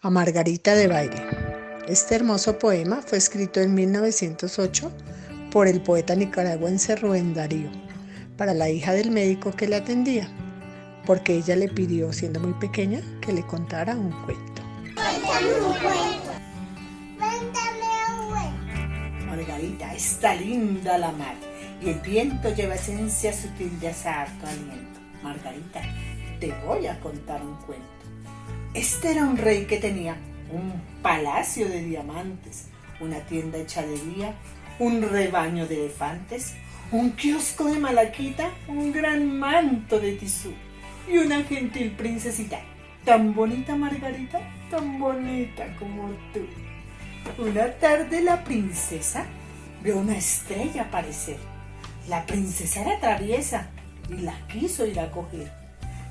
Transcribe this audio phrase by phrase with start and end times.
[0.00, 1.20] A Margarita de Baile.
[1.88, 4.92] Este hermoso poema fue escrito en 1908
[5.50, 7.68] por el poeta nicaragüense Rubén Darío
[8.36, 10.30] para la hija del médico que le atendía,
[11.04, 14.62] porque ella le pidió, siendo muy pequeña, que le contara un cuento.
[14.94, 16.30] Cuéntame un cuento.
[17.18, 17.80] Cuéntame
[18.20, 19.26] un cuento.
[19.26, 21.34] Margarita, está linda la mar
[21.82, 25.00] y el viento lleva esencia sutil de azar tu aliento.
[25.24, 25.82] Margarita,
[26.38, 27.97] te voy a contar un cuento.
[28.74, 30.16] Este era un rey que tenía
[30.52, 32.66] un palacio de diamantes,
[33.00, 34.34] una tienda hecha de día,
[34.78, 36.54] un rebaño de elefantes,
[36.92, 40.52] un kiosco de malaquita, un gran manto de tisú
[41.10, 42.60] y una gentil princesita,
[43.06, 44.38] tan bonita Margarita,
[44.70, 46.46] tan bonita como tú.
[47.42, 49.24] Una tarde la princesa
[49.82, 51.38] vio una estrella aparecer.
[52.06, 53.70] La princesa era traviesa
[54.10, 55.57] y la quiso ir a coger.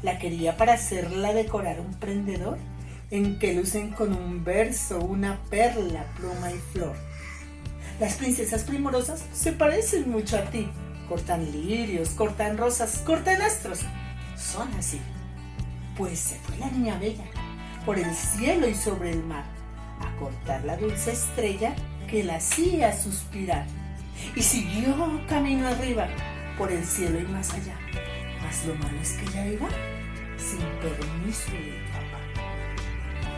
[0.04, 2.58] La quería para hacerla decorar un prendedor
[3.10, 6.96] en que lucen con un verso, una perla, pluma y flor.
[8.00, 10.70] Las princesas primorosas se parecen mucho a ti.
[11.09, 13.80] Cortan lirios, cortan rosas, cortan astros.
[14.36, 15.00] Son así.
[15.98, 17.26] Pues se fue la niña bella
[17.86, 19.45] por el cielo y sobre el mar
[20.02, 21.73] a cortar la dulce estrella
[22.08, 23.66] que la hacía suspirar.
[24.36, 26.08] Y siguió camino arriba
[26.58, 27.76] por el cielo y más allá.
[28.48, 29.67] Mas lo malo es que ella iba
[30.38, 32.22] sin permiso del papá.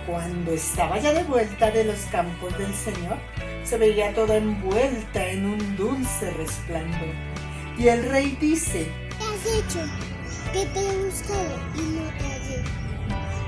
[0.06, 3.18] Cuando estaba ya de vuelta de los campos del Señor,
[3.64, 7.16] se veía toda envuelta en un dulce resplandor.
[7.76, 9.80] Y el rey dice, ¿Qué has hecho?
[10.54, 12.64] ¿Qué te he buscado y no te hallé?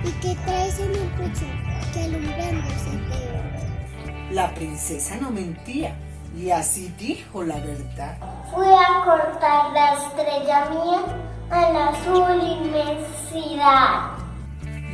[0.04, 1.46] ¿Y qué traes en el pecho
[1.94, 4.32] que alumbrándose te ve?
[4.32, 5.94] la princesa no mentía
[6.36, 8.18] y así dijo la verdad.
[8.52, 14.12] Fui a cortar la estrella mía a la azul inmensidad.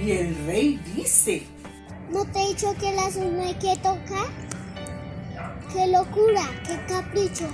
[0.01, 1.45] Y el rey dice,
[2.09, 4.27] ¿No te he dicho que el azul no hay que tocar?
[5.71, 6.41] ¡Qué locura!
[6.65, 7.45] ¡Qué capricho!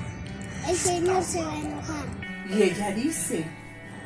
[0.67, 2.05] El señor se va a enojar.
[2.49, 3.45] y ella dice,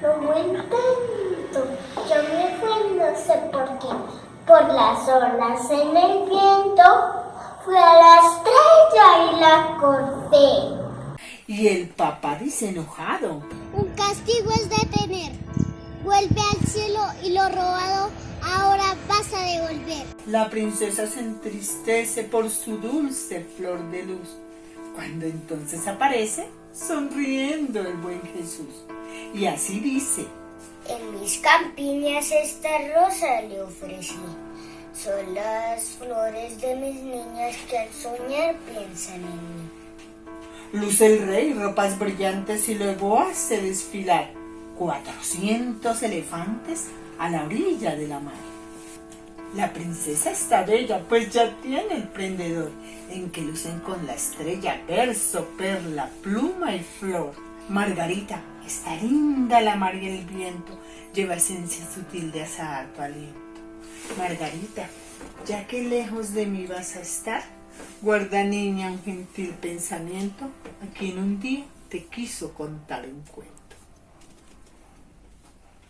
[0.02, 1.68] Lo intento.
[2.09, 3.88] Yo me fui no sé por qué.
[4.47, 6.84] Por las olas en el viento.
[7.66, 11.18] Fui a la estrella y la corté.
[11.47, 13.41] y el papá dice enojado,
[13.97, 15.31] castigo es detener.
[16.03, 18.09] Vuelve al cielo y lo robado
[18.41, 20.06] ahora vas a devolver.
[20.28, 24.30] la princesa se entristece por su dulce flor de luz,
[24.96, 28.86] cuando entonces aparece sonriendo el buen Jesús.
[29.34, 30.25] Y así dice,
[30.88, 34.16] En mis campiñas esta rosa le ofrecí.
[34.94, 39.87] Son las flores de mis niñas que al soñar piensan en mí.
[40.74, 44.32] Luce el rey ropas brillantes y luego hace desfilar
[44.78, 48.34] 400 elefantes a la orilla de la mar.
[49.56, 52.70] La princesa está bella, pues ya tiene el prendedor,
[53.10, 57.32] en que lucen con la estrella verso, perla, pluma y flor.
[57.70, 60.78] Margarita, está linda la mar y el viento,
[61.14, 63.40] lleva esencia sutil de azahar tu aliento.
[64.18, 64.90] Margarita,
[65.46, 67.44] ya que lejos de mí vas a estar,
[68.02, 70.46] guarda niña un gentil pensamiento,
[70.82, 73.67] a quien un día te quiso contar un cuento.